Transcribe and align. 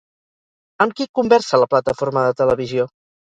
Amb 0.85 0.95
qui 0.99 1.07
conversa 1.19 1.59
la 1.65 1.69
plataforma 1.75 2.25
de 2.29 2.33
televisió? 2.43 2.89